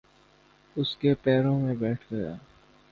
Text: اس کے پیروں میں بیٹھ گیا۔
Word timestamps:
اس 0.75 0.95
کے 0.97 1.13
پیروں 1.13 1.59
میں 1.59 1.75
بیٹھ 1.75 2.13
گیا۔ 2.13 2.35